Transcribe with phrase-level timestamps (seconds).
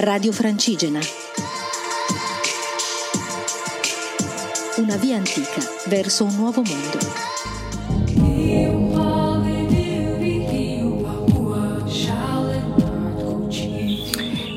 [0.00, 1.00] Radio Francigena.
[4.76, 6.98] Una via antica verso un nuovo mondo.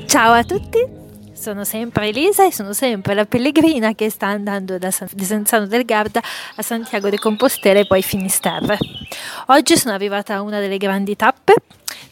[0.06, 0.86] Ciao a tutti,
[1.34, 5.86] sono sempre Elisa e sono sempre la pellegrina che sta andando da San, Senzano del
[5.86, 6.22] Garda
[6.56, 8.78] a Santiago de Compostela e poi Finisterre.
[9.48, 11.56] Oggi sono arrivata a una delle grandi tappe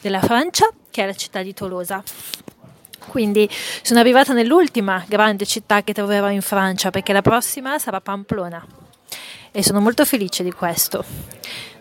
[0.02, 2.02] della Francia, che è la città di Tolosa.
[3.08, 3.50] Quindi
[3.82, 8.66] sono arrivata nell'ultima grande città che troverò in Francia, perché la prossima sarà Pamplona.
[9.52, 11.04] E sono molto felice di questo.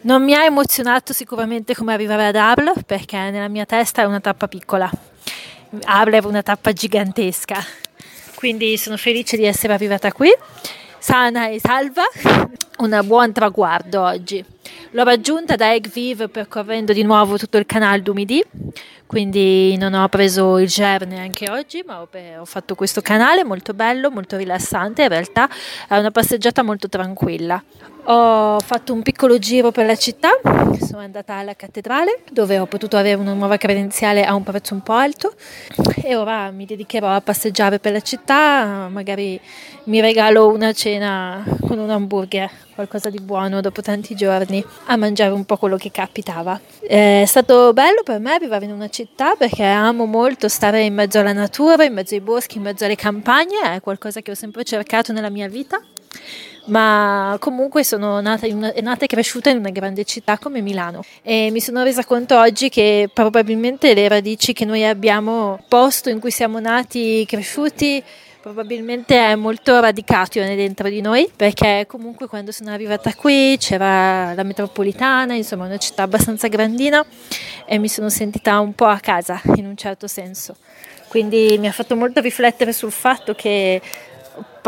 [0.03, 4.21] Non mi ha emozionato sicuramente come arrivare ad Arles, perché nella mia testa è una
[4.21, 4.91] tappa piccola
[5.85, 7.63] Abler una tappa gigantesca.
[8.35, 10.33] Quindi sono felice di essere arrivata qui,
[10.99, 12.05] sana e salva.
[12.79, 14.45] Un buon traguardo oggi.
[14.93, 15.89] L'ho raggiunta da Egg
[16.29, 18.43] percorrendo di nuovo tutto il canale d'Umidi,
[19.09, 24.11] quindi non ho preso il GER neanche oggi, ma ho, fatto questo canale molto bello,
[24.11, 25.49] molto rilassante, in realtà
[25.89, 27.61] è una passeggiata molto tranquilla.
[28.05, 30.29] Ho fatto un piccolo giro per la città,
[30.79, 34.83] sono andata alla cattedrale dove ho potuto avere una nuova credenziale a un prezzo un
[34.83, 35.33] po' alto.
[36.03, 39.41] E ora mi dedicherò a passeggiare per la città, magari
[39.85, 45.33] mi regalo una cena con un hamburger, qualcosa di buono dopo tanti giorni, a mangiare
[45.33, 46.61] un po' quello che capitava.
[46.81, 51.19] È stato bello per me arrivare in una città perché amo molto stare in mezzo
[51.19, 54.63] alla natura, in mezzo ai boschi, in mezzo alle campagne, è qualcosa che ho sempre
[54.63, 55.81] cercato nella mia vita
[56.67, 61.49] ma comunque sono nata, una, nata, e cresciuta in una grande città come Milano e
[61.51, 66.31] mi sono resa conto oggi che probabilmente le radici che noi abbiamo, posto in cui
[66.31, 68.03] siamo nati, cresciuti,
[68.41, 74.43] probabilmente è molto radicato dentro di noi perché comunque quando sono arrivata qui c'era la
[74.43, 77.05] metropolitana, insomma una città abbastanza grandina
[77.67, 80.57] e mi sono sentita un po' a casa in un certo senso.
[81.09, 83.81] Quindi mi ha fatto molto riflettere sul fatto che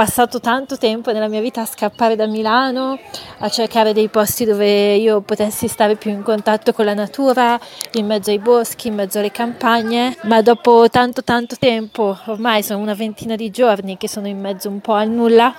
[0.00, 2.98] passato tanto tempo nella mia vita a scappare da Milano,
[3.41, 7.60] a cercare dei posti dove io potessi stare più in contatto con la natura,
[7.92, 12.80] in mezzo ai boschi, in mezzo alle campagne, ma dopo tanto tanto tempo, ormai sono
[12.80, 15.54] una ventina di giorni che sono in mezzo un po' al nulla,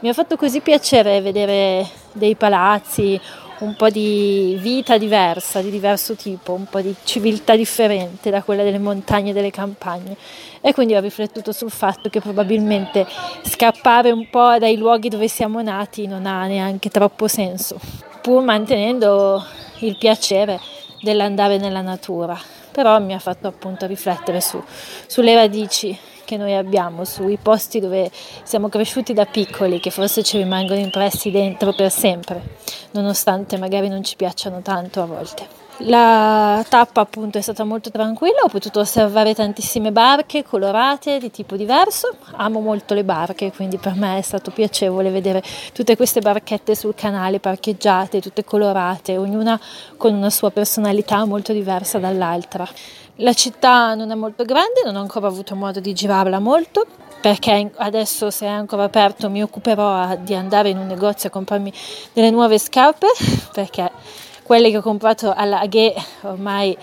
[0.00, 3.18] mi ha fatto così piacere vedere dei palazzi,
[3.62, 8.64] un po' di vita diversa, di diverso tipo, un po' di civiltà differente da quella
[8.64, 10.16] delle montagne e delle campagne.
[10.60, 13.06] E quindi ho riflettuto sul fatto che probabilmente
[13.42, 17.78] scappare un po' dai luoghi dove siamo nati non ha neanche troppo senso,
[18.20, 19.44] pur mantenendo
[19.80, 20.60] il piacere
[21.00, 22.38] dell'andare nella natura.
[22.72, 24.60] Però mi ha fatto appunto riflettere su,
[25.06, 25.96] sulle radici
[26.32, 28.10] che noi abbiamo, sui posti dove
[28.42, 32.40] siamo cresciuti da piccoli, che forse ci rimangono impressi dentro per sempre,
[32.92, 35.60] nonostante magari non ci piacciono tanto a volte.
[35.86, 41.56] La tappa appunto è stata molto tranquilla, ho potuto osservare tantissime barche colorate di tipo
[41.56, 45.42] diverso, amo molto le barche, quindi per me è stato piacevole vedere
[45.74, 49.60] tutte queste barchette sul canale parcheggiate, tutte colorate, ognuna
[49.98, 52.66] con una sua personalità molto diversa dall'altra.
[53.16, 56.86] La città non è molto grande, non ho ancora avuto modo di girarla molto,
[57.20, 61.70] perché adesso se è ancora aperto mi occuperò di andare in un negozio a comprarmi
[62.14, 63.08] delle nuove scarpe,
[63.52, 63.90] perché
[64.42, 66.74] quelle che ho comprato alla Aghe ormai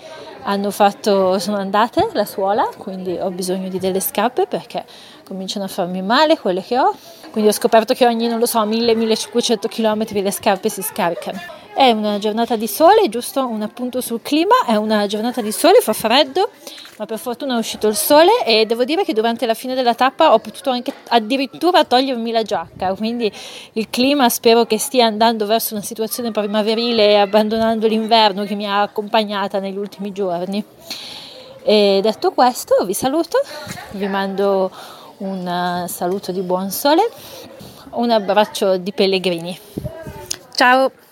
[0.43, 4.85] hanno fatto, sono andate la suola, quindi ho bisogno di delle scarpe perché
[5.25, 6.95] cominciano a farmi male quelle che ho.
[7.31, 11.58] Quindi ho scoperto che ogni, non lo so, 1000-1500 km le scarpe si scaricano.
[11.79, 15.79] È una giornata di sole, giusto un appunto sul clima, è una giornata di sole,
[15.79, 16.49] fa freddo,
[16.97, 19.95] ma per fortuna è uscito il sole e devo dire che durante la fine della
[19.95, 23.31] tappa ho potuto anche addirittura togliermi la giacca, quindi
[23.71, 28.81] il clima spero che stia andando verso una situazione primaverile abbandonando l'inverno che mi ha
[28.81, 30.61] accompagnata negli ultimi giorni.
[31.63, 33.39] E detto questo vi saluto,
[33.91, 34.69] vi mando
[35.19, 37.09] un saluto di buon sole,
[37.91, 39.57] un abbraccio di pellegrini.
[40.53, 41.07] Ciao!